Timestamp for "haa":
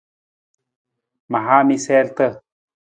1.45-1.63